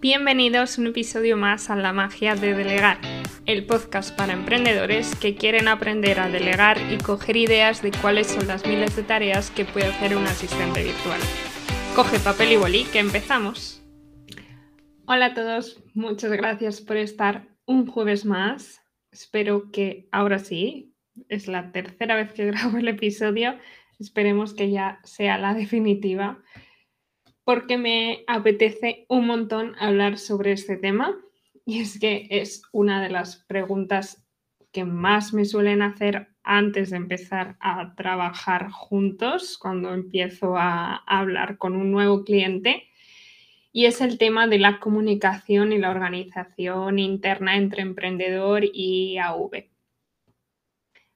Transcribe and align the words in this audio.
Bienvenidos 0.00 0.78
a 0.78 0.80
un 0.80 0.86
episodio 0.86 1.36
más 1.36 1.70
a 1.70 1.74
La 1.74 1.92
magia 1.92 2.36
de 2.36 2.54
delegar, 2.54 3.00
el 3.46 3.66
podcast 3.66 4.16
para 4.16 4.32
emprendedores 4.32 5.16
que 5.16 5.34
quieren 5.34 5.66
aprender 5.66 6.20
a 6.20 6.28
delegar 6.28 6.78
y 6.92 6.98
coger 6.98 7.36
ideas 7.36 7.82
de 7.82 7.90
cuáles 7.90 8.28
son 8.28 8.46
las 8.46 8.64
miles 8.64 8.94
de 8.94 9.02
tareas 9.02 9.50
que 9.50 9.64
puede 9.64 9.86
hacer 9.86 10.16
un 10.16 10.22
asistente 10.22 10.84
virtual. 10.84 11.20
Coge 11.96 12.20
papel 12.20 12.52
y 12.52 12.56
bolí, 12.56 12.84
que 12.84 13.00
empezamos. 13.00 13.84
Hola 15.04 15.26
a 15.26 15.34
todos, 15.34 15.82
muchas 15.94 16.30
gracias 16.30 16.80
por 16.80 16.96
estar 16.96 17.48
un 17.66 17.88
jueves 17.88 18.24
más. 18.24 18.80
Espero 19.10 19.72
que 19.72 20.08
ahora 20.12 20.38
sí, 20.38 20.94
es 21.28 21.48
la 21.48 21.72
tercera 21.72 22.14
vez 22.14 22.32
que 22.32 22.46
grabo 22.52 22.78
el 22.78 22.86
episodio, 22.86 23.58
esperemos 23.98 24.54
que 24.54 24.70
ya 24.70 25.00
sea 25.02 25.38
la 25.38 25.54
definitiva 25.54 26.40
porque 27.48 27.78
me 27.78 28.24
apetece 28.26 29.06
un 29.08 29.26
montón 29.26 29.74
hablar 29.80 30.18
sobre 30.18 30.52
este 30.52 30.76
tema 30.76 31.16
y 31.64 31.80
es 31.80 31.98
que 31.98 32.28
es 32.28 32.60
una 32.72 33.02
de 33.02 33.08
las 33.08 33.36
preguntas 33.36 34.22
que 34.70 34.84
más 34.84 35.32
me 35.32 35.46
suelen 35.46 35.80
hacer 35.80 36.28
antes 36.42 36.90
de 36.90 36.98
empezar 36.98 37.56
a 37.58 37.94
trabajar 37.94 38.68
juntos, 38.70 39.56
cuando 39.56 39.94
empiezo 39.94 40.58
a 40.58 40.96
hablar 41.06 41.56
con 41.56 41.74
un 41.74 41.90
nuevo 41.90 42.22
cliente, 42.22 42.84
y 43.72 43.86
es 43.86 44.02
el 44.02 44.18
tema 44.18 44.46
de 44.46 44.58
la 44.58 44.78
comunicación 44.78 45.72
y 45.72 45.78
la 45.78 45.90
organización 45.90 46.98
interna 46.98 47.56
entre 47.56 47.80
emprendedor 47.80 48.62
y 48.62 49.16
AV. 49.16 49.70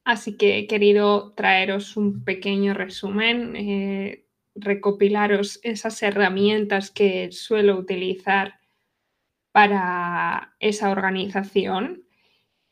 Así 0.02 0.38
que 0.38 0.60
he 0.60 0.66
querido 0.66 1.34
traeros 1.34 1.94
un 1.98 2.24
pequeño 2.24 2.72
resumen 2.72 3.54
eh, 3.54 4.24
recopilaros 4.54 5.60
esas 5.62 6.02
herramientas 6.02 6.90
que 6.90 7.32
suelo 7.32 7.76
utilizar 7.76 8.60
para 9.52 10.54
esa 10.60 10.90
organización 10.90 12.04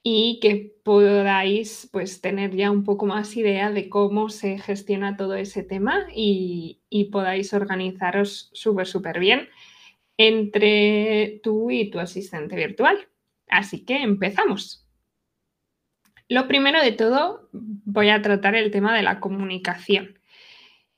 y 0.03 0.39
que 0.41 0.75
podáis 0.83 1.89
pues 1.92 2.20
tener 2.20 2.56
ya 2.56 2.70
un 2.70 2.84
poco 2.84 3.05
más 3.06 3.37
idea 3.37 3.70
de 3.70 3.91
cómo 3.91 4.31
se 4.31 4.59
gestiona 4.59 5.17
todo 5.17 5.34
ese 5.34 5.62
tema 5.62 6.06
y, 6.14 6.81
y 6.89 7.06
podáis 7.06 7.53
organizaros 7.53 8.50
súper, 8.53 8.87
súper 8.87 9.20
bien 9.20 9.48
entre 10.17 11.41
tú 11.42 11.70
y 11.70 11.91
tu 11.91 11.98
asistente 11.98 12.56
virtual. 12.56 13.09
Así 13.48 13.84
que 13.84 14.03
empezamos. 14.03 14.87
Lo 16.28 16.47
primero 16.47 16.81
de 16.81 16.92
todo, 16.92 17.48
voy 17.53 18.11
a 18.11 18.22
tratar 18.22 18.55
el 18.55 18.70
tema 18.70 18.94
de 18.97 19.03
la 19.03 19.19
comunicación 19.19 20.19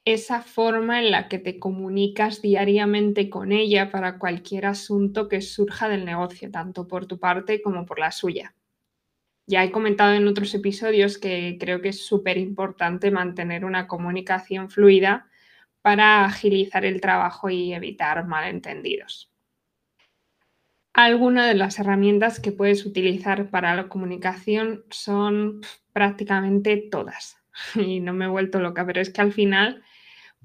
esa 0.04 0.42
forma 0.42 1.00
en 1.00 1.10
la 1.10 1.28
que 1.28 1.38
te 1.38 1.58
comunicas 1.58 2.42
diariamente 2.42 3.30
con 3.30 3.52
ella 3.52 3.90
para 3.90 4.18
cualquier 4.18 4.66
asunto 4.66 5.28
que 5.28 5.40
surja 5.40 5.88
del 5.88 6.04
negocio, 6.04 6.50
tanto 6.50 6.88
por 6.88 7.06
tu 7.06 7.18
parte 7.18 7.62
como 7.62 7.86
por 7.86 7.98
la 7.98 8.10
suya. 8.10 8.54
Ya 9.46 9.64
he 9.64 9.70
comentado 9.70 10.14
en 10.14 10.26
otros 10.26 10.54
episodios 10.54 11.18
que 11.18 11.56
creo 11.58 11.80
que 11.80 11.90
es 11.90 12.04
súper 12.04 12.38
importante 12.38 13.10
mantener 13.10 13.64
una 13.64 13.86
comunicación 13.86 14.70
fluida 14.70 15.28
para 15.82 16.24
agilizar 16.24 16.84
el 16.84 17.00
trabajo 17.00 17.50
y 17.50 17.74
evitar 17.74 18.26
malentendidos. 18.26 19.32
Algunas 20.94 21.48
de 21.48 21.54
las 21.54 21.78
herramientas 21.78 22.38
que 22.38 22.52
puedes 22.52 22.84
utilizar 22.84 23.50
para 23.50 23.74
la 23.74 23.88
comunicación 23.88 24.84
son 24.90 25.60
prácticamente 25.92 26.88
todas. 26.90 27.38
Y 27.74 28.00
no 28.00 28.12
me 28.12 28.26
he 28.26 28.28
vuelto 28.28 28.60
loca, 28.60 28.86
pero 28.86 29.00
es 29.00 29.10
que 29.10 29.20
al 29.20 29.32
final 29.32 29.82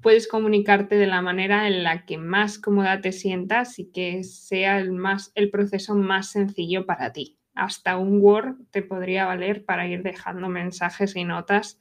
puedes 0.00 0.28
comunicarte 0.28 0.96
de 0.96 1.06
la 1.06 1.22
manera 1.22 1.66
en 1.66 1.82
la 1.82 2.04
que 2.04 2.18
más 2.18 2.58
cómoda 2.58 3.00
te 3.00 3.12
sientas 3.12 3.78
y 3.78 3.90
que 3.90 4.22
sea 4.24 4.78
el, 4.78 4.92
más, 4.92 5.32
el 5.34 5.50
proceso 5.50 5.94
más 5.94 6.30
sencillo 6.30 6.86
para 6.86 7.12
ti. 7.12 7.38
Hasta 7.54 7.96
un 7.96 8.20
Word 8.20 8.56
te 8.70 8.82
podría 8.82 9.26
valer 9.26 9.64
para 9.64 9.86
ir 9.88 10.02
dejando 10.02 10.48
mensajes 10.48 11.16
y 11.16 11.24
notas 11.24 11.80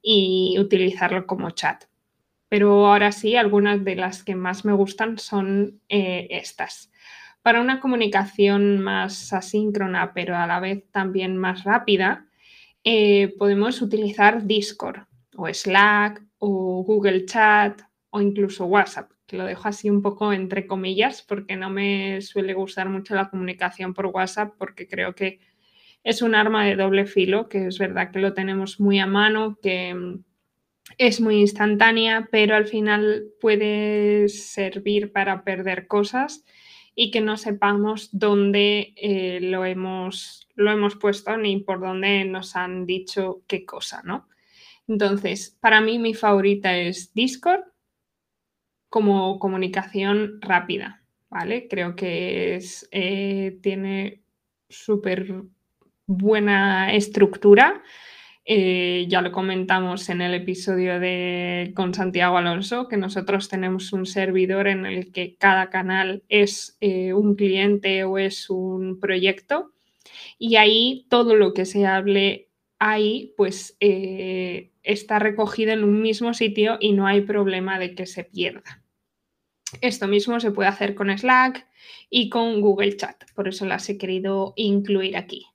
y 0.00 0.56
utilizarlo 0.58 1.26
como 1.26 1.50
chat. 1.50 1.84
Pero 2.48 2.86
ahora 2.86 3.12
sí, 3.12 3.36
algunas 3.36 3.84
de 3.84 3.96
las 3.96 4.22
que 4.22 4.34
más 4.34 4.64
me 4.64 4.72
gustan 4.72 5.18
son 5.18 5.80
eh, 5.88 6.28
estas. 6.30 6.90
Para 7.42 7.60
una 7.60 7.80
comunicación 7.80 8.80
más 8.80 9.32
asíncrona, 9.32 10.12
pero 10.14 10.36
a 10.36 10.46
la 10.46 10.60
vez 10.60 10.84
también 10.92 11.36
más 11.36 11.64
rápida, 11.64 12.26
eh, 12.84 13.34
podemos 13.38 13.82
utilizar 13.82 14.46
Discord 14.46 15.02
o 15.36 15.52
Slack 15.52 16.22
o 16.38 16.82
Google 16.84 17.24
Chat 17.26 17.82
o 18.10 18.20
incluso 18.20 18.66
WhatsApp, 18.66 19.10
que 19.26 19.36
lo 19.36 19.44
dejo 19.44 19.68
así 19.68 19.90
un 19.90 20.02
poco 20.02 20.32
entre 20.32 20.66
comillas 20.66 21.22
porque 21.22 21.56
no 21.56 21.70
me 21.70 22.20
suele 22.22 22.54
gustar 22.54 22.88
mucho 22.88 23.14
la 23.14 23.28
comunicación 23.28 23.94
por 23.94 24.06
WhatsApp 24.06 24.54
porque 24.58 24.88
creo 24.88 25.14
que 25.14 25.40
es 26.04 26.22
un 26.22 26.34
arma 26.34 26.64
de 26.64 26.76
doble 26.76 27.06
filo, 27.06 27.48
que 27.48 27.66
es 27.66 27.78
verdad 27.78 28.10
que 28.10 28.20
lo 28.20 28.32
tenemos 28.32 28.80
muy 28.80 28.98
a 28.98 29.06
mano, 29.06 29.58
que 29.60 29.94
mm, 29.94 30.24
es 30.96 31.20
muy 31.20 31.36
instantánea, 31.36 32.28
pero 32.30 32.54
al 32.54 32.66
final 32.66 33.26
puede 33.40 34.28
servir 34.28 35.12
para 35.12 35.44
perder 35.44 35.86
cosas 35.86 36.44
y 36.94 37.10
que 37.10 37.20
no 37.20 37.36
sepamos 37.36 38.08
dónde 38.12 38.94
eh, 38.96 39.38
lo, 39.40 39.64
hemos, 39.64 40.48
lo 40.54 40.72
hemos 40.72 40.96
puesto 40.96 41.36
ni 41.36 41.58
por 41.58 41.80
dónde 41.80 42.24
nos 42.24 42.56
han 42.56 42.86
dicho 42.86 43.42
qué 43.46 43.64
cosa, 43.64 44.02
¿no? 44.04 44.28
Entonces, 44.88 45.56
para 45.60 45.80
mí 45.80 45.98
mi 45.98 46.14
favorita 46.14 46.76
es 46.76 47.12
Discord 47.14 47.60
como 48.88 49.38
comunicación 49.38 50.40
rápida, 50.40 51.02
¿vale? 51.28 51.68
Creo 51.68 51.94
que 51.94 52.56
es, 52.56 52.88
eh, 52.90 53.58
tiene 53.62 54.22
súper 54.68 55.42
buena 56.06 56.94
estructura. 56.94 57.82
Eh, 58.46 59.04
ya 59.10 59.20
lo 59.20 59.30
comentamos 59.30 60.08
en 60.08 60.22
el 60.22 60.32
episodio 60.32 60.98
de, 60.98 61.72
con 61.76 61.92
Santiago 61.92 62.38
Alonso, 62.38 62.88
que 62.88 62.96
nosotros 62.96 63.50
tenemos 63.50 63.92
un 63.92 64.06
servidor 64.06 64.68
en 64.68 64.86
el 64.86 65.12
que 65.12 65.36
cada 65.36 65.68
canal 65.68 66.24
es 66.30 66.78
eh, 66.80 67.12
un 67.12 67.34
cliente 67.34 68.04
o 68.04 68.16
es 68.16 68.48
un 68.48 68.98
proyecto 69.00 69.72
y 70.38 70.56
ahí 70.56 71.06
todo 71.10 71.36
lo 71.36 71.52
que 71.52 71.66
se 71.66 71.86
hable 71.86 72.47
ahí, 72.78 73.34
pues 73.36 73.76
está 73.80 75.18
recogido 75.18 75.72
en 75.72 75.84
un 75.84 76.00
mismo 76.00 76.34
sitio 76.34 76.78
y 76.80 76.92
no 76.92 77.06
hay 77.06 77.22
problema 77.22 77.78
de 77.78 77.94
que 77.94 78.06
se 78.06 78.24
pierda. 78.24 78.82
Esto 79.80 80.08
mismo 80.08 80.40
se 80.40 80.50
puede 80.50 80.68
hacer 80.68 80.94
con 80.94 81.16
Slack 81.16 81.66
y 82.10 82.30
con 82.30 82.60
Google 82.60 82.96
Chat, 82.96 83.30
por 83.34 83.48
eso 83.48 83.66
las 83.66 83.88
he 83.88 83.98
querido 83.98 84.54
incluir 84.56 85.16
aquí. 85.16 85.46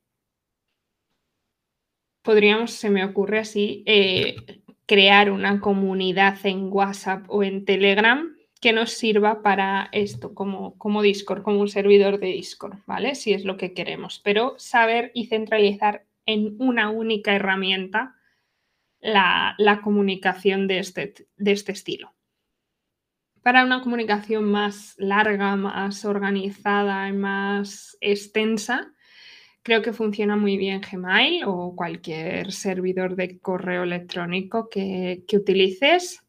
Podríamos, 2.21 2.71
se 2.71 2.89
me 2.89 3.03
ocurre 3.03 3.39
así, 3.39 3.83
eh, 3.85 4.35
crear 4.85 5.31
una 5.31 5.59
comunidad 5.59 6.37
en 6.45 6.71
WhatsApp 6.71 7.25
o 7.27 7.43
en 7.43 7.65
Telegram 7.65 8.37
que 8.61 8.71
nos 8.71 8.91
sirva 8.91 9.41
para 9.41 9.89
esto, 9.91 10.33
como, 10.33 10.77
como 10.77 11.01
Discord, 11.01 11.41
como 11.41 11.59
un 11.59 11.67
servidor 11.67 12.19
de 12.19 12.27
Discord, 12.27 12.77
¿vale? 12.85 13.15
Si 13.15 13.33
es 13.33 13.43
lo 13.43 13.57
que 13.57 13.73
queremos, 13.73 14.21
pero 14.23 14.53
saber 14.57 15.11
y 15.13 15.25
centralizar 15.25 16.05
en 16.25 16.55
una 16.59 16.89
única 16.89 17.35
herramienta 17.35 18.15
la, 19.03 19.81
comunicación 19.83 20.67
de 20.67 20.79
este, 20.79 21.13
de 21.35 21.51
este 21.51 21.71
estilo. 21.71 22.13
Para 23.41 23.65
una 23.65 23.81
comunicación 23.81 24.45
más 24.45 24.95
larga, 24.97 25.55
más 25.57 26.05
organizada 26.05 27.09
y 27.09 27.11
más 27.11 27.97
extensa, 27.99 28.93
creo 29.61 29.81
que 29.81 29.91
funciona 29.91 30.37
muy 30.37 30.57
bien 30.57 30.79
Gmail 30.79 31.43
o 31.45 31.75
cualquier 31.75 32.53
servidor 32.53 33.15
de 33.17 33.39
correo 33.39 33.83
electrónico 33.83 34.69
que, 34.69 35.25
utilices. 35.33 36.21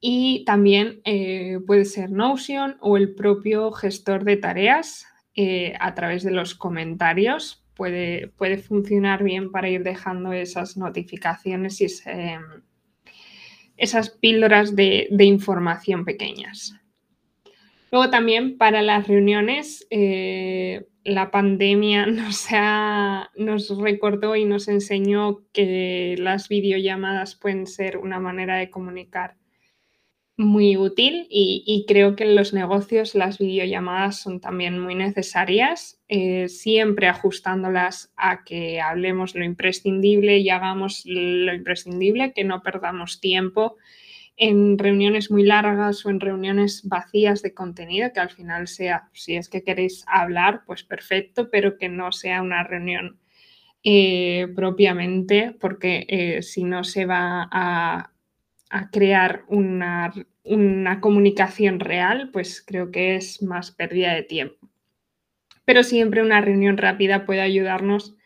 Y 0.00 0.44
también 0.44 1.00
eh, 1.04 1.58
puede 1.66 1.84
ser 1.84 2.10
Notion 2.10 2.76
o 2.80 2.96
el 2.96 3.14
propio 3.14 3.72
gestor 3.72 4.24
de 4.24 4.36
tareas 4.36 5.06
eh, 5.34 5.74
a 5.80 5.94
través 5.94 6.22
de 6.22 6.30
los 6.30 6.54
comentarios 6.54 7.67
puede, 7.78 8.58
funcionar 8.58 9.22
bien 9.22 9.52
para 9.52 9.70
ir 9.70 9.84
dejando 9.84 10.32
esas 10.32 10.76
notificaciones 10.76 11.80
y 11.80 11.86
esas 13.76 14.10
píldoras 14.10 14.74
de, 14.74 15.08
información 15.20 16.04
pequeñas. 16.04 16.74
Luego 17.92 18.10
también 18.10 18.58
para 18.58 18.82
las 18.82 19.06
reuniones, 19.06 19.86
eh, 19.90 20.88
la 21.04 21.30
pandemia 21.30 22.06
nos, 22.06 22.48
nos 23.36 23.78
recordó 23.78 24.34
y 24.34 24.44
nos 24.44 24.66
enseñó 24.66 25.44
que 25.52 26.16
las 26.18 26.48
videollamadas 26.48 27.36
pueden 27.36 27.66
ser 27.66 27.96
una 27.96 28.18
manera 28.18 28.56
de 28.56 28.68
comunicar 28.68 29.36
muy 30.38 30.76
útil 30.76 31.26
y, 31.28 31.84
creo 31.88 32.14
que 32.14 32.22
en 32.22 32.36
los 32.36 32.54
negocios 32.54 33.16
las 33.16 33.38
videollamadas 33.38 34.20
son 34.20 34.40
también 34.40 34.78
muy 34.78 34.94
necesarias, 34.94 36.00
eh, 36.08 36.48
siempre 36.48 37.08
ajustándolas 37.08 38.12
a 38.16 38.44
que 38.44 38.80
hablemos 38.80 39.34
lo 39.34 39.44
imprescindible 39.44 40.38
y 40.38 40.48
hagamos 40.48 41.02
lo 41.04 41.52
imprescindible, 41.52 42.32
que 42.32 42.44
no 42.44 42.62
perdamos 42.62 43.20
tiempo 43.20 43.76
en 44.36 44.78
reuniones 44.78 45.32
muy 45.32 45.42
largas 45.42 46.06
o 46.06 46.10
en 46.10 46.20
reuniones 46.20 46.82
vacías 46.84 47.42
de 47.42 47.52
contenido, 47.52 48.12
que 48.12 48.20
al 48.20 48.30
final 48.30 48.68
sea, 48.68 49.08
si 49.12 49.34
es 49.34 49.48
que 49.48 49.64
queréis 49.64 50.04
hablar, 50.06 50.62
pues 50.64 50.84
perfecto, 50.84 51.50
pero 51.50 51.76
que 51.76 51.88
no 51.88 52.12
sea 52.12 52.42
una 52.42 52.62
reunión 52.62 53.18
eh, 53.82 54.46
propiamente, 54.54 55.56
porque 55.60 56.06
eh, 56.08 56.42
si 56.42 56.62
no 56.62 56.84
se 56.84 57.06
va 57.06 57.48
a, 57.50 58.12
crear 58.90 59.44
una, 59.48 60.12
una 60.44 61.00
comunicación 61.00 61.80
real, 61.80 62.30
pues 62.32 62.62
creo 62.66 62.90
que 62.90 63.16
es 63.16 63.42
más 63.42 63.70
pérdida 63.70 64.14
de 64.14 64.22
tiempo. 64.22 64.68
Pero 65.64 65.82
siempre 65.82 66.22
una 66.22 66.40
reunión 66.40 66.76
rápida 66.78 67.26
puede 67.26 67.40
ayudarnos 67.40 68.16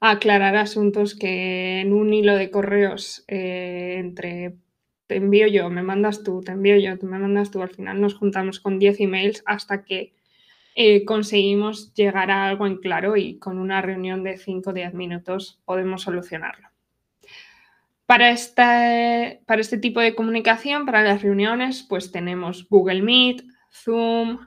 a 0.00 0.12
aclarar 0.12 0.56
asuntos 0.56 1.14
que 1.14 1.80
en 1.80 1.92
un 1.92 2.12
hilo 2.12 2.36
de 2.36 2.50
correos 2.50 3.24
eh, 3.28 3.96
entre 3.98 4.56
te 5.08 5.16
envío 5.16 5.46
yo, 5.48 5.70
me 5.70 5.82
mandas 5.82 6.22
tú, 6.22 6.42
te 6.42 6.52
envío 6.52 6.76
yo, 6.76 6.98
tú 6.98 7.06
me 7.06 7.18
mandas 7.18 7.50
tú, 7.50 7.62
al 7.62 7.70
final 7.70 8.00
nos 8.00 8.14
juntamos 8.14 8.60
con 8.60 8.78
10 8.78 9.00
emails 9.00 9.42
hasta 9.46 9.84
que 9.84 10.12
eh, 10.74 11.04
conseguimos 11.04 11.94
llegar 11.94 12.30
a 12.30 12.46
algo 12.46 12.66
en 12.66 12.76
claro 12.76 13.16
y 13.16 13.38
con 13.38 13.58
una 13.58 13.80
reunión 13.80 14.22
de 14.22 14.36
5 14.36 14.70
o 14.70 14.72
10 14.72 14.94
minutos 14.94 15.60
podemos 15.64 16.02
solucionarlo. 16.02 16.67
Para 18.08 18.30
este, 18.30 19.42
para 19.46 19.60
este 19.60 19.78
tipo 19.78 20.00
de 20.00 20.16
comunicación, 20.16 20.84
para 20.84 21.04
las 21.04 21.22
reuniones, 21.22 21.84
pues 21.88 22.10
tenemos 22.10 22.66
Google 22.68 23.02
Meet, 23.02 23.44
Zoom, 23.70 24.46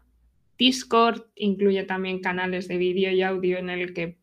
Discord, 0.58 1.28
incluye 1.36 1.84
también 1.84 2.20
canales 2.20 2.68
de 2.68 2.78
vídeo 2.78 3.12
y 3.12 3.22
audio 3.22 3.58
en 3.58 3.70
el 3.70 3.94
que 3.94 4.18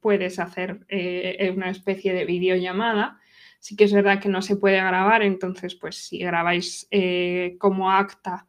puedes 0.00 0.38
hacer 0.38 0.84
eh, 0.88 1.52
una 1.56 1.70
especie 1.70 2.12
de 2.12 2.24
videollamada 2.24 3.18
Sí 3.64 3.76
que 3.76 3.84
es 3.84 3.94
verdad 3.94 4.20
que 4.20 4.28
no 4.28 4.42
se 4.42 4.56
puede 4.56 4.76
grabar, 4.76 5.22
entonces 5.22 5.74
pues 5.74 5.96
si 5.96 6.18
grabáis 6.18 6.86
eh, 6.90 7.56
como 7.58 7.90
acta 7.90 8.46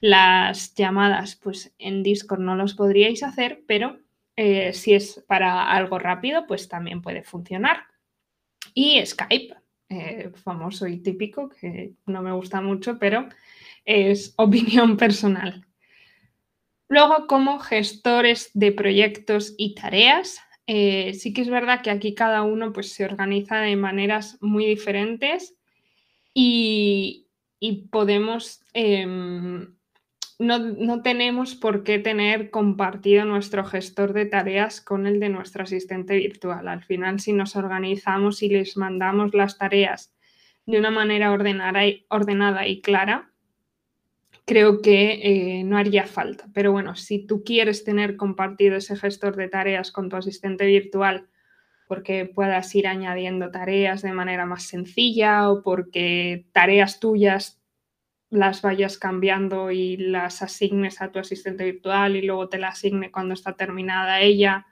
las 0.00 0.74
llamadas, 0.74 1.36
pues 1.36 1.72
en 1.78 2.02
Discord 2.02 2.40
no 2.40 2.56
los 2.56 2.74
podríais 2.74 3.22
hacer, 3.22 3.62
pero 3.68 4.00
eh, 4.34 4.72
si 4.72 4.94
es 4.94 5.24
para 5.28 5.70
algo 5.70 6.00
rápido, 6.00 6.44
pues 6.48 6.68
también 6.68 7.02
puede 7.02 7.22
funcionar. 7.22 7.84
Y 8.74 9.00
Skype, 9.06 9.54
eh, 9.88 10.30
famoso 10.34 10.86
y 10.86 10.98
típico, 10.98 11.48
que 11.48 11.94
no 12.06 12.22
me 12.22 12.32
gusta 12.32 12.60
mucho, 12.60 12.98
pero 12.98 13.28
es 13.84 14.34
opinión 14.36 14.96
personal. 14.96 15.64
Luego, 16.88 17.26
como 17.26 17.58
gestores 17.58 18.50
de 18.54 18.72
proyectos 18.72 19.54
y 19.58 19.74
tareas, 19.74 20.40
eh, 20.66 21.14
sí 21.14 21.32
que 21.32 21.40
es 21.40 21.48
verdad 21.48 21.82
que 21.82 21.90
aquí 21.90 22.14
cada 22.14 22.42
uno 22.42 22.72
pues, 22.72 22.92
se 22.92 23.04
organiza 23.04 23.60
de 23.60 23.76
maneras 23.76 24.36
muy 24.42 24.66
diferentes 24.66 25.54
y, 26.34 27.26
podemos, 27.90 28.62
em, 28.74 29.74
no, 30.38 31.02
tenemos 31.02 31.54
por 31.56 31.82
qué 31.82 31.98
tener 31.98 32.50
compartido 32.50 33.24
nuestro 33.24 33.64
gestor 33.64 34.12
de 34.12 34.26
tareas 34.26 34.80
con 34.80 35.06
el 35.06 35.18
de 35.18 35.28
nuestro 35.28 35.64
asistente 35.64 36.16
virtual. 36.16 36.68
Al 36.68 36.84
final, 36.84 37.18
si 37.18 37.32
nos 37.32 37.56
organizamos 37.56 38.42
y 38.42 38.48
les 38.48 38.76
mandamos 38.76 39.34
las 39.34 39.58
tareas 39.58 40.14
de 40.66 40.78
una 40.78 40.90
manera 40.90 41.32
ordenada 41.32 42.66
y 42.68 42.80
clara, 42.80 43.32
creo 44.44 44.80
que 44.80 45.20
eh, 45.22 45.64
no 45.64 45.76
haría 45.76 46.06
falta. 46.06 46.46
Pero 46.54 46.72
bueno, 46.72 46.94
si 46.94 47.26
tú 47.26 47.42
quieres 47.42 47.84
tener 47.84 48.16
compartido 48.16 48.76
ese 48.76 48.96
gestor 48.96 49.34
de 49.36 49.48
tareas 49.48 49.90
con 49.90 50.08
tu 50.08 50.16
asistente 50.16 50.66
virtual 50.66 51.28
porque 51.88 52.26
puedas 52.26 52.72
ir 52.74 52.86
añadiendo 52.86 53.50
tareas 53.50 54.02
de 54.02 54.12
manera 54.12 54.44
más 54.46 54.64
sencilla 54.64 55.50
o 55.50 55.62
porque 55.62 56.46
tareas 56.52 57.00
tuyas 57.00 57.57
las 58.30 58.62
vayas 58.62 58.98
cambiando 58.98 59.70
y 59.70 59.96
las 59.96 60.42
asignes 60.42 61.00
a 61.00 61.10
tu 61.10 61.18
asistente 61.18 61.64
virtual 61.64 62.16
y 62.16 62.22
luego 62.22 62.48
te 62.48 62.58
la 62.58 62.68
asigne 62.68 63.10
cuando 63.10 63.34
está 63.34 63.54
terminada 63.54 64.20
ella, 64.20 64.66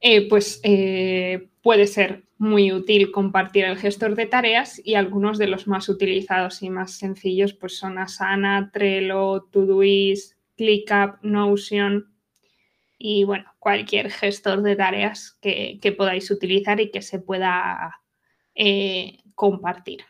eh, 0.00 0.28
pues 0.28 0.60
eh, 0.62 1.48
puede 1.62 1.86
ser 1.86 2.24
muy 2.38 2.72
útil 2.72 3.12
compartir 3.12 3.64
el 3.64 3.78
gestor 3.78 4.14
de 4.14 4.26
tareas 4.26 4.80
y 4.84 4.94
algunos 4.94 5.38
de 5.38 5.46
los 5.46 5.66
más 5.66 5.88
utilizados 5.88 6.62
y 6.62 6.70
más 6.70 6.92
sencillos 6.98 7.54
pues 7.54 7.78
son 7.78 7.98
Asana, 7.98 8.70
Trello, 8.72 9.48
Todoist, 9.50 10.34
ClickUp, 10.56 11.22
Notion 11.22 12.12
y 12.98 13.24
bueno, 13.24 13.52
cualquier 13.58 14.10
gestor 14.10 14.62
de 14.62 14.76
tareas 14.76 15.38
que, 15.40 15.94
podáis 15.96 16.30
utilizar 16.30 16.80
y 16.80 16.90
que 16.90 17.02
se 17.02 17.18
pueda 17.18 18.00
eh, 18.54 19.18
compartir. 19.34 20.04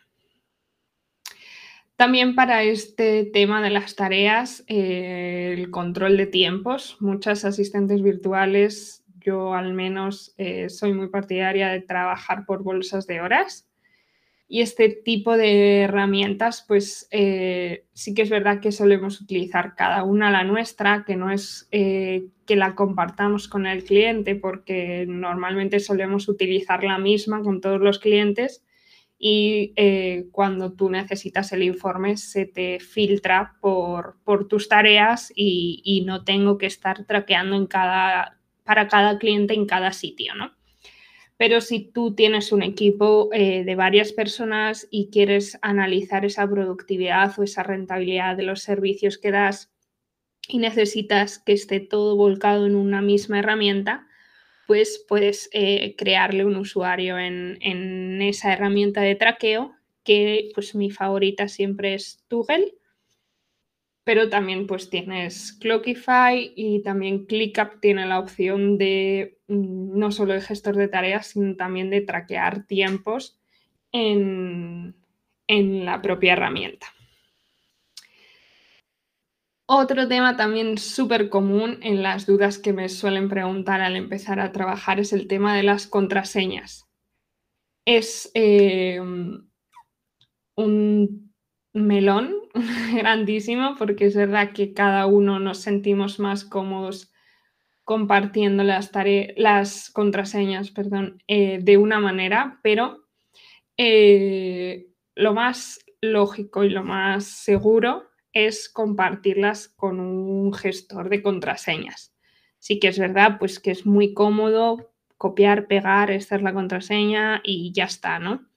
También 1.97 2.35
para 2.35 2.63
este 2.63 3.25
tema 3.25 3.61
de 3.61 3.71
las 3.71 3.95
tareas, 3.95 4.63
el 4.67 5.71
control 5.71 6.15
de 6.15 6.27
tiempos. 6.27 6.95
Muchas 6.99 7.43
asistentes 7.43 8.03
virtuales 8.03 9.03
yo 9.27 9.53
al 9.53 9.73
menos 9.73 10.33
eh, 10.37 10.69
soy 10.69 10.93
muy 10.93 11.09
partidaria 11.09 11.67
de 11.67 11.81
trabajar 11.81 12.45
por 12.45 12.63
bolsas 12.63 13.07
de 13.07 13.19
horas. 13.19 13.67
Y 14.47 14.61
este 14.61 14.87
tipo 14.89 15.35
de 15.35 15.81
herramientas, 15.81 16.63
pues 16.65 17.09
eh, 17.11 17.83
sí 17.91 18.13
que 18.13 18.21
es 18.21 18.29
verdad 18.29 18.61
que 18.61 18.71
solemos 18.71 19.19
utilizar 19.19 19.75
cada 19.75 20.03
una 20.03 20.31
la 20.31 20.45
nuestra, 20.45 21.03
que 21.03 21.17
no 21.17 21.31
es 21.31 21.67
eh, 21.71 22.27
que 22.45 22.55
la 22.55 22.73
compartamos 22.75 23.49
con 23.49 23.65
el 23.65 23.83
cliente, 23.83 24.35
porque 24.35 25.05
normalmente 25.05 25.81
solemos 25.81 26.29
utilizar 26.29 26.85
la 26.85 26.97
misma 26.97 27.41
con 27.41 27.59
todos 27.59 27.81
los 27.81 27.99
clientes 27.99 28.63
y 29.19 29.73
cuando 30.31 30.73
tú 30.73 30.89
necesitas 30.89 31.51
el 31.51 31.63
informe 31.63 32.17
se 32.17 32.45
te 32.45 32.79
filtra 32.79 33.55
por, 33.61 34.17
tus 34.47 34.69
tareas 34.69 35.31
y, 35.35 35.81
y, 35.83 36.01
no 36.01 36.23
tengo 36.23 36.57
que 36.57 36.67
estar 36.67 37.05
traqueando 37.05 37.55
en 37.55 37.65
cada 37.65 38.37
para 38.67 38.87
cada 38.87 39.17
cliente 39.17 39.53
en 39.53 39.65
cada 39.65 39.93
sitio, 39.93 40.35
¿no? 40.35 40.51
Pero 41.37 41.61
si 41.61 41.79
tú 41.79 42.15
tienes 42.15 42.51
un 42.51 42.63
equipo 42.63 43.29
eh, 43.31 43.63
de 43.63 43.75
varias 43.75 44.11
personas 44.11 44.87
y 44.91 45.09
quieres 45.09 45.57
analizar 45.61 46.25
esa 46.25 46.47
productividad 46.49 47.37
o 47.39 47.43
esa 47.43 47.63
rentabilidad 47.63 48.35
de 48.35 48.43
los 48.43 48.61
servicios 48.61 49.17
que 49.17 49.31
das 49.31 49.71
y 50.47 50.57
necesitas 50.57 51.39
que 51.39 51.53
esté 51.53 51.79
todo 51.79 52.15
volcado 52.15 52.65
en 52.65 52.75
una 52.75 53.01
misma 53.01 53.39
herramienta, 53.39 54.06
pues 54.67 55.03
puedes 55.07 55.49
eh, 55.53 55.95
crearle 55.97 56.45
un 56.45 56.57
usuario 56.57 57.17
en, 57.17 58.21
esa 58.21 58.53
herramienta 58.53 59.01
de 59.01 59.15
traqueo, 59.15 59.73
que 60.03 60.51
pues 60.53 60.75
mi 60.75 60.91
favorita 60.91 61.47
siempre 61.47 61.95
es 61.95 62.23
Toggle 62.27 62.77
pero 64.07 64.29
también 64.29 64.67
pues 64.67 64.89
tienes 64.89 65.51
Clockify 65.51 66.53
y 66.55 66.81
también 66.81 67.25
ClickUp 67.25 67.81
tiene 67.81 68.05
la 68.05 68.19
opción 68.19 68.77
de 68.77 69.41
mm, 69.49 69.99
no 69.99 70.13
solo 70.13 70.33
el 70.33 70.41
gestor 70.41 70.77
de 70.77 70.87
tareas, 70.87 71.27
sino 71.27 71.57
también 71.57 71.89
de 71.89 71.99
traquear 71.99 72.65
tiempos 72.65 73.37
en, 73.91 74.95
la 75.49 76.01
propia 76.01 76.33
herramienta. 76.33 76.87
Otro 79.69 80.07
tema 80.07 80.37
también 80.37 80.77
súper 80.77 81.27
común 81.27 81.79
en 81.81 82.01
las 82.01 82.25
dudas 82.25 82.57
que 82.57 82.71
me 82.71 82.87
suelen 82.87 83.27
preguntar 83.27 83.81
al 83.81 83.97
empezar 83.97 84.39
a 84.39 84.53
trabajar 84.53 85.01
es 85.01 85.11
el 85.11 85.27
tema 85.27 85.57
de 85.57 85.63
las 85.63 85.87
contraseñas. 85.87 86.87
Es 87.85 88.31
eh, 88.33 89.01
un 90.55 91.33
melón 91.73 92.33
grandísimo 92.95 93.75
porque 93.77 94.05
es 94.05 94.15
verdad 94.15 94.53
que 94.53 94.73
cada 94.73 95.05
uno 95.05 95.37
nos 95.37 95.57
sentimos 95.57 96.17
más 96.17 96.45
cómodos 96.45 97.11
compartiendo 97.83 98.63
las, 98.63 98.91
las 99.35 99.89
contraseñas 99.89 100.71
perdón, 100.71 101.21
eh, 101.27 101.59
de 101.61 101.75
una 101.75 101.99
manera, 101.99 102.61
pero 102.63 103.03
eh, 103.75 104.87
lo 105.13 105.33
más 105.33 105.79
lógico 105.99 106.63
y 106.63 106.69
lo 106.69 106.85
más 106.85 107.25
seguro 107.25 108.07
es 108.45 108.69
compartirlas 108.69 109.69
con 109.69 109.99
un 109.99 110.53
gestor 110.53 111.09
de 111.09 111.21
contraseñas. 111.21 112.13
Sí 112.59 112.79
que 112.79 112.89
es 112.89 112.99
verdad, 112.99 113.37
pues 113.39 113.59
que 113.59 113.71
es 113.71 113.85
muy 113.85 114.13
cómodo 114.13 114.91
copiar, 115.17 115.67
pegar, 115.67 116.11
esta 116.11 116.35
es 116.35 116.41
la 116.41 116.53
contraseña 116.53 117.41
y 117.43 117.71
ya 117.73 117.85
está, 117.85 118.19
¿no? 118.19 118.47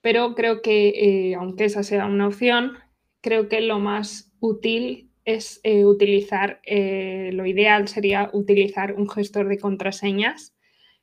pero 0.00 0.34
creo 0.34 0.62
que, 0.62 0.88
eh, 0.88 1.34
aunque 1.34 1.64
esa 1.64 1.82
sea 1.82 2.06
una 2.06 2.28
opción, 2.28 2.78
creo 3.20 3.48
que 3.48 3.60
lo 3.60 3.78
más 3.78 4.32
útil 4.40 5.10
es 5.24 5.60
eh, 5.64 5.84
utilizar, 5.84 6.60
eh, 6.64 7.30
lo 7.32 7.44
ideal 7.46 7.88
sería 7.88 8.30
utilizar 8.32 8.94
un 8.94 9.08
gestor 9.08 9.48
de 9.48 9.58
contraseñas 9.58 10.56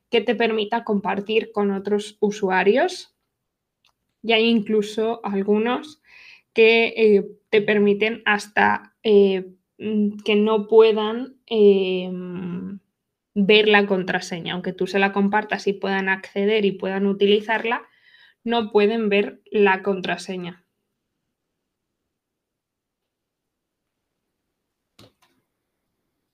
que 0.09 0.21
te 0.21 0.35
permita 0.35 0.83
compartir 0.83 1.51
con 1.51 1.71
otros 1.71 2.17
usuarios. 2.19 3.15
Y 4.23 4.31
hay 4.33 4.45
incluso 4.45 5.19
algunos 5.23 6.01
que 6.55 6.93
eh, 6.97 7.27
te 7.51 7.61
permiten 7.61 8.23
hasta 8.25 8.95
eh, 9.03 9.51
mm, 9.77 10.17
que 10.25 10.35
no 10.35 10.67
puedan 10.67 11.37
eh, 11.45 12.09
mm, 12.11 12.79
ver 13.35 13.67
la 13.67 13.85
contraseña, 13.85 14.53
aunque 14.53 14.73
tú 14.73 14.87
se 14.87 14.97
la 14.97 15.13
compartas 15.13 15.67
y 15.67 15.73
puedan 15.73 16.09
acceder 16.09 16.65
y 16.65 16.71
puedan 16.71 17.05
utilizarla, 17.05 17.83
no 18.43 18.71
pueden 18.71 19.09
ver 19.09 19.41
la 19.51 19.83
contraseña. 19.83 20.65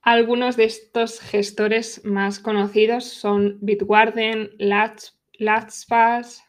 Algunos 0.04 0.58
de 0.58 0.66
estos 0.66 1.20
gestores 1.20 2.04
más 2.06 2.40
conocidos 2.40 3.06
son 3.06 3.60
Bitwarden, 3.62 4.52
Lats, 4.58 5.20
Latspass, 5.34 6.44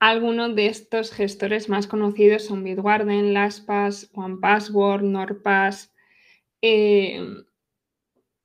Algunos 0.00 0.54
de 0.54 0.66
estos 0.66 1.12
gestores 1.12 1.68
más 1.68 1.88
conocidos 1.88 2.44
son 2.44 2.62
Bitwarden, 2.62 3.34
LastPass, 3.34 4.10
OnePassword, 4.14 5.02
NordPass. 5.02 5.92
Eh, 6.62 7.20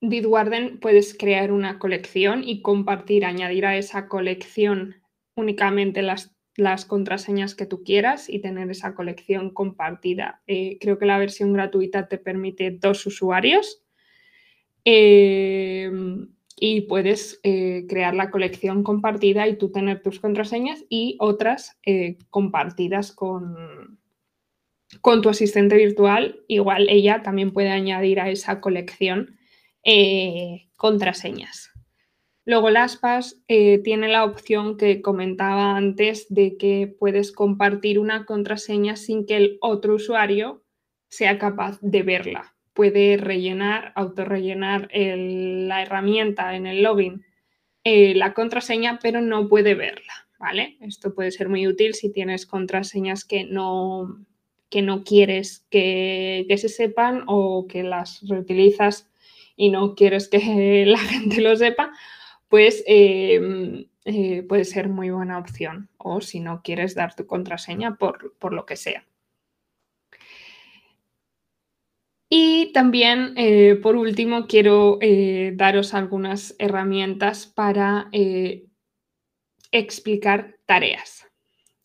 Bitwarden 0.02 0.80
puedes 0.80 1.16
crear 1.16 1.52
una 1.52 1.78
colección 1.78 2.44
y 2.44 2.62
compartir, 2.62 3.24
añadir 3.24 3.68
a 3.68 3.78
esa 3.78 4.08
colección 4.08 4.96
únicamente 5.36 6.02
las 6.02 6.86
contraseñas 6.86 7.54
que 7.54 7.68
tú 7.68 7.84
quieras 7.84 8.30
y 8.30 8.40
tener 8.40 8.72
esa 8.72 8.96
colección 8.96 9.52
compartida. 9.52 10.42
Eh, 10.48 10.78
creo 10.82 10.98
que 10.98 11.06
la 11.06 11.20
versión 11.20 11.54
gratuita 11.54 12.08
te 12.08 12.18
permite 12.18 12.72
dos 12.72 13.06
usuarios 13.06 13.84
em, 14.84 16.33
y 16.56 16.82
puedes 16.82 17.40
eh, 17.44 17.86
crear 17.90 18.16
la 18.16 18.32
colección 18.32 18.84
compartida 18.84 19.48
y 19.48 19.58
tú 19.58 19.72
tener 19.72 20.02
tus 20.02 20.20
contraseñas 20.20 20.84
y 20.90 21.18
otras 21.20 21.78
eh, 21.86 22.18
compartidas 22.30 23.12
con, 23.12 24.00
con 25.02 25.22
tu 25.22 25.30
asistente 25.30 25.76
virtual. 25.76 26.42
Igual 26.48 26.88
ella 26.90 27.22
también 27.24 27.52
puede 27.52 27.70
añadir 27.70 28.20
a 28.20 28.30
esa 28.30 28.62
colección 28.62 29.38
contraseñas. 30.78 31.74
Luego 32.46 32.70
LastPass 32.70 33.42
eh, 33.48 33.80
tiene 33.84 34.10
la 34.10 34.26
opción 34.26 34.76
que 34.76 35.02
comentaba 35.02 35.78
antes 35.78 36.26
de 36.30 36.58
que 36.58 36.94
puedes 37.00 37.32
compartir 37.32 38.00
una 38.00 38.26
contraseña 38.26 38.98
sin 38.98 39.26
que 39.26 39.38
el 39.38 39.58
otro 39.62 39.96
usuario 39.96 40.64
sea 41.08 41.38
capaz 41.38 41.80
de 41.82 42.04
verla. 42.04 42.53
Puede 42.74 43.18
rellenar, 43.18 43.94
autorrellenar 43.96 44.90
la 44.94 45.82
herramienta 45.82 46.56
en 46.56 46.66
el 46.66 46.84
login 46.84 47.26
eh, 47.84 48.16
la 48.16 48.34
contraseña, 48.34 49.00
pero 49.02 49.22
no 49.22 49.48
puede 49.48 49.76
verla. 49.76 50.14
¿vale? 50.44 50.78
Esto 50.82 51.14
puede 51.14 51.32
ser 51.32 51.48
muy 51.48 51.68
útil 51.68 51.94
si 51.94 52.12
tienes 52.12 52.46
contraseñas 52.46 53.24
que 53.24 53.46
no, 53.46 54.26
que 54.70 54.82
no 54.82 55.06
quieres 55.06 55.66
que, 55.70 56.46
se 56.58 56.68
sepan 56.68 57.24
o 57.28 57.66
que 57.66 57.82
las 57.84 58.28
reutilizas 58.28 59.10
y 59.56 59.70
no 59.70 59.96
quieres 59.96 60.28
que 60.28 60.84
la 60.88 60.98
gente 60.98 61.40
lo 61.40 61.56
sepa 61.56 61.94
pues 62.50 62.84
em, 62.86 63.86
eh, 64.06 64.44
puede 64.44 64.66
ser 64.66 64.90
muy 64.90 65.10
buena 65.10 65.40
opción. 65.40 65.90
O 65.98 66.22
si 66.22 66.40
no 66.40 66.62
quieres 66.62 66.94
dar 66.94 67.16
tu 67.16 67.26
contraseña 67.26 67.96
por, 67.96 68.54
lo 68.54 68.66
que 68.66 68.76
sea. 68.76 69.06
Y 72.64 72.72
también, 72.72 73.34
eh, 73.36 73.76
por 73.76 73.98
último, 73.98 74.48
quiero 74.48 74.98
eh, 75.02 75.52
daros 75.54 75.94
algunas 75.94 76.56
herramientas 76.60 77.46
para 77.46 78.10
explicar 79.70 80.56
tareas. 80.66 81.28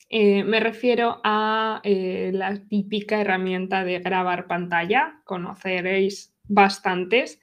me 0.09 0.61
refiero 0.61 1.21
a 1.25 1.83
la 1.85 2.63
típica 2.69 3.21
herramienta 3.21 3.83
de 3.83 3.99
grabar 3.99 4.47
pantalla, 4.47 5.21
conoceréis 5.25 6.33
bastantes, 6.45 7.41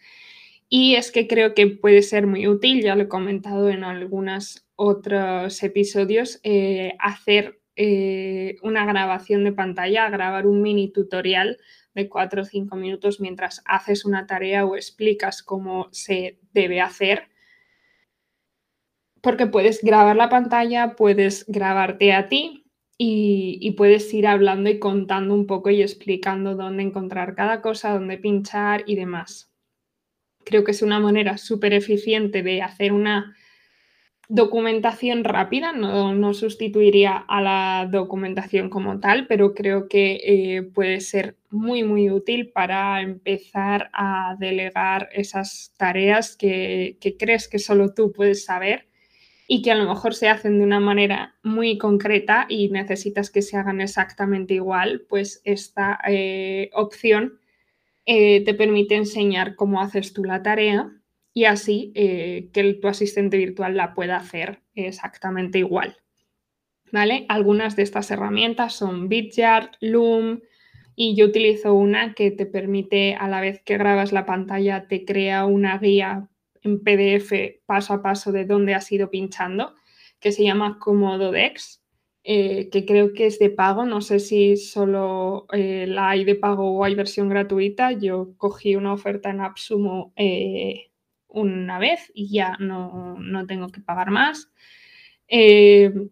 y 0.69 0.95
es 0.95 1.11
que 1.11 1.27
creo 1.27 1.53
que 1.53 1.67
puede 1.67 2.03
ser 2.03 2.27
muy 2.27 2.47
útil, 2.47 2.81
ya 2.81 2.95
lo 2.95 3.03
he 3.03 3.07
comentado 3.09 3.69
en 3.69 3.83
algunos 3.83 4.65
otros 4.75 5.61
episodios, 5.61 6.39
eh, 6.43 6.93
hacer 6.99 7.59
eh, 7.75 8.55
una 8.63 8.85
grabación 8.85 9.43
de 9.43 9.51
pantalla, 9.51 10.09
grabar 10.09 10.47
un 10.47 10.61
mini 10.61 10.91
tutorial 10.91 11.57
de 11.93 12.07
4 12.09 12.41
o 12.41 12.45
5 12.45 12.75
minutos 12.75 13.19
mientras 13.19 13.61
haces 13.65 14.05
una 14.05 14.27
tarea 14.27 14.65
o 14.65 14.75
explicas 14.75 15.43
cómo 15.43 15.89
se 15.91 16.39
debe 16.53 16.81
hacer. 16.81 17.29
Porque 19.21 19.47
puedes 19.47 19.83
grabar 19.83 20.15
la 20.15 20.29
pantalla, 20.29 20.95
puedes 20.95 21.45
grabarte 21.47 22.13
a 22.13 22.29
ti 22.29 22.65
y, 22.97 23.71
puedes 23.71 24.13
ir 24.13 24.27
hablando 24.27 24.69
y 24.69 24.79
contando 24.79 25.33
un 25.33 25.47
poco 25.47 25.69
y 25.69 25.81
explicando 25.81 26.55
dónde 26.55 26.83
encontrar 26.83 27.35
cada 27.35 27.61
cosa, 27.61 27.91
dónde 27.91 28.17
pinchar 28.17 28.83
y 28.85 28.95
demás. 28.95 29.51
Creo 30.45 30.63
que 30.63 30.71
es 30.71 30.81
una 30.81 30.99
manera 30.99 31.37
súper 31.37 31.73
eficiente 31.73 32.43
de 32.43 32.61
hacer 32.61 32.93
una 32.93 33.35
documentación 34.27 35.23
rápida, 35.23 35.71
no, 35.71 36.33
sustituiría 36.33 37.17
a 37.27 37.41
la 37.41 37.87
documentación 37.91 38.69
como 38.69 38.99
tal, 38.99 39.27
pero 39.27 39.53
creo 39.53 39.87
que 39.87 40.19
eh, 40.23 40.63
puede 40.63 41.01
ser 41.01 41.37
muy, 41.49 41.83
muy 41.83 42.09
útil 42.09 42.51
para 42.51 43.01
empezar 43.01 43.89
a 43.93 44.35
delegar 44.39 45.09
esas 45.13 45.73
tareas 45.77 46.35
que, 46.35 46.97
crees 47.19 47.47
que 47.47 47.59
solo 47.59 47.93
tú 47.93 48.11
puedes 48.11 48.45
saber 48.45 48.87
y 49.47 49.61
que 49.61 49.71
a 49.71 49.75
lo 49.75 49.87
mejor 49.87 50.15
se 50.15 50.27
hacen 50.27 50.57
de 50.57 50.65
una 50.65 50.79
manera 50.79 51.35
muy 51.43 51.77
concreta 51.77 52.47
y 52.49 52.69
necesitas 52.69 53.29
que 53.29 53.43
se 53.43 53.57
hagan 53.57 53.79
exactamente 53.79 54.55
igual, 54.55 55.05
pues 55.07 55.41
esta 55.45 55.99
eh, 56.07 56.71
opción 56.73 57.39
eh, 58.07 58.43
te 58.43 58.55
permite 58.55 58.95
enseñar 58.95 59.55
cómo 59.55 59.81
haces 59.81 60.13
tú 60.13 60.23
la 60.23 60.41
tarea 60.41 60.91
y 61.35 61.43
así 61.43 61.91
eh, 61.95 62.49
que 62.53 62.73
tu 62.75 62.87
asistente 62.87 63.37
virtual 63.37 63.75
la 63.75 63.93
pueda 63.93 64.15
hacer 64.15 64.61
exactamente 64.73 65.59
igual. 65.59 65.97
¿Vale? 66.93 67.25
Algunas 67.27 67.75
de 67.75 67.83
estas 67.83 68.09
herramientas 68.09 68.73
son 68.73 69.09
Vidyard, 69.09 69.71
Loom 69.81 70.39
y 70.95 71.13
yo 71.15 71.25
utilizo 71.25 71.73
una 71.73 72.13
que 72.13 72.31
te 72.31 72.45
permite 72.45 73.15
a 73.15 73.27
la 73.27 73.41
vez 73.41 73.61
que 73.65 73.77
grabas 73.77 74.13
la 74.13 74.25
pantalla 74.25 74.87
te 74.87 75.03
crea 75.03 75.45
una 75.45 75.77
guía 75.77 76.29
en 76.61 76.81
PDF 76.81 77.33
paso 77.65 77.93
a 77.93 78.01
paso 78.01 78.31
de 78.31 78.45
dónde 78.45 78.73
has 78.73 78.89
ido 78.93 79.09
pinchando 79.09 79.75
que 80.21 80.31
se 80.31 80.43
llama 80.43 80.79
Comodo 80.79 81.31
Dex 81.31 81.83
eh, 82.23 82.69
que 82.71 82.85
creo 82.85 83.13
que 83.13 83.27
es 83.27 83.37
de 83.37 83.51
pago. 83.51 83.85
No 83.85 84.01
sé 84.01 84.19
si 84.19 84.57
solo 84.57 85.45
eh, 85.51 85.85
la 85.87 86.09
hay 86.09 86.23
de 86.23 86.33
pago 86.33 86.71
o 86.71 86.83
hay 86.83 86.95
versión 86.95 87.29
gratuita. 87.29 87.91
Yo 87.91 88.33
cogí 88.37 88.75
una 88.75 88.93
oferta 88.93 89.29
en 89.29 89.41
Absumo 89.41 90.11
eh, 90.15 90.91
una 91.35 91.79
vez 91.79 92.11
y 92.13 92.31
ya 92.31 92.57
no, 92.59 93.17
tengo 93.47 93.69
que 93.69 93.81
pagar 93.81 94.11
más. 94.11 94.51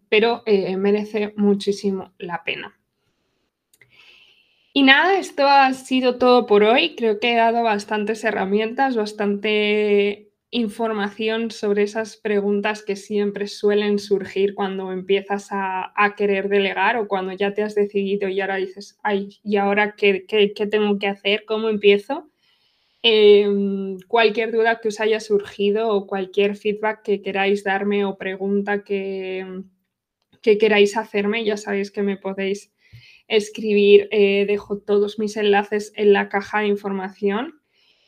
pero 0.08 0.42
merece 0.46 1.34
muchísimo 1.36 2.12
la 2.18 2.44
pena. 2.44 2.78
Y 4.76 4.82
nada, 4.82 5.18
esto 5.20 5.46
ha 5.46 5.72
sido 5.72 6.18
todo 6.18 6.46
por 6.46 6.64
hoy. 6.64 6.96
Creo 6.96 7.20
que 7.20 7.32
he 7.32 7.36
dado 7.36 7.62
bastantes 7.62 8.24
herramientas, 8.24 8.96
bastante 8.96 10.32
información 10.54 11.52
sobre 11.52 11.82
esas 11.82 12.16
preguntas 12.16 12.82
que 12.82 12.96
siempre 12.96 13.48
suelen 13.48 14.00
surgir 14.00 14.54
cuando 14.54 14.92
empiezas 14.92 15.48
a, 15.50 15.92
querer 16.16 16.48
delegar 16.48 16.96
o 16.96 17.08
cuando 17.08 17.32
ya 17.32 17.54
te 17.54 17.62
has 17.62 17.74
decidido 17.74 18.28
y 18.28 18.40
ahora 18.40 18.56
dices, 18.56 18.98
ay, 19.02 19.40
¿y 19.42 19.56
ahora 19.56 19.94
qué, 19.96 20.24
tengo 20.70 20.98
que 20.98 21.08
hacer? 21.08 21.44
¿Cómo 21.44 21.68
empiezo? 21.68 22.28
Em, 23.06 23.98
cualquier 24.08 24.50
duda 24.50 24.80
que 24.80 24.88
os 24.88 24.98
haya 24.98 25.20
surgido 25.20 25.90
o 25.90 26.06
cualquier 26.06 26.56
feedback 26.56 27.02
que 27.02 27.20
queráis 27.20 27.62
darme 27.62 28.06
o 28.06 28.16
pregunta 28.16 28.82
que, 28.82 29.44
que 30.40 30.56
queráis 30.56 30.96
hacerme, 30.96 31.44
ya 31.44 31.58
sabéis 31.58 31.90
que 31.90 32.00
me 32.00 32.16
podéis 32.16 32.72
escribir. 33.28 34.08
Eh, 34.10 34.46
dejo 34.46 34.78
todos 34.78 35.18
mis 35.18 35.36
enlaces 35.36 35.92
en 35.96 36.14
la 36.14 36.30
caja 36.30 36.60
de 36.60 36.68
información. 36.68 37.60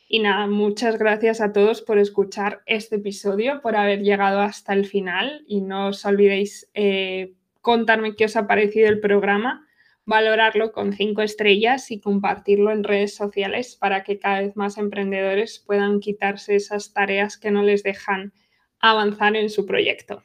Y 0.09 0.17
nada, 0.17 0.47
muchas 0.47 0.97
gracias 0.97 1.41
a 1.41 1.53
todos 1.53 1.83
por 1.83 1.99
escuchar 1.99 2.63
este 2.65 2.95
episodio, 2.95 3.61
por 3.61 3.75
haber 3.75 4.01
llegado 4.01 4.39
hasta 4.39 4.73
el 4.73 4.87
final 4.87 5.43
y 5.47 5.61
no 5.61 5.89
os 5.89 6.03
olvidéis 6.05 6.71
eh, 6.73 7.35
contarme 7.61 8.15
qué 8.15 8.25
os 8.25 8.35
ha 8.35 8.47
parecido 8.47 8.89
el 8.89 8.99
programa, 8.99 9.66
valorarlo 10.07 10.71
con 10.71 10.93
cinco 10.93 11.21
estrellas 11.21 11.91
y 11.91 11.99
compartirlo 11.99 12.71
en 12.71 12.85
redes 12.85 13.13
sociales 13.13 13.75
para 13.75 14.03
que 14.03 14.17
cada 14.17 14.39
vez 14.39 14.55
más 14.55 14.77
emprendedores 14.77 15.59
puedan 15.59 15.99
quitarse 15.99 16.55
esas 16.55 16.93
tareas 16.93 17.37
que 17.37 17.51
no 17.51 17.61
les 17.61 17.83
dejan 17.83 18.33
avanzar 18.79 19.35
en 19.35 19.49
su 19.49 19.65
proyecto. 19.65 20.23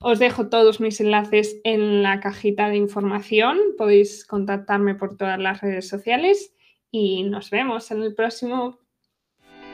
Os 0.00 0.18
dejo 0.18 0.48
todos 0.48 0.80
mis 0.80 1.00
enlaces 1.00 1.60
en 1.64 2.02
la 2.02 2.18
cajita 2.18 2.70
de 2.70 2.76
información, 2.76 3.58
podéis 3.76 4.24
contactarme 4.24 4.94
por 4.94 5.16
todas 5.16 5.38
las 5.38 5.60
redes 5.60 5.86
sociales 5.86 6.56
y 6.90 7.24
nos 7.24 7.50
vemos 7.50 7.90
en 7.90 8.02
el 8.02 8.14
próximo. 8.14 8.78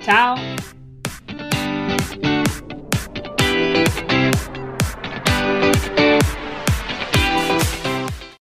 Chao. 0.00 0.36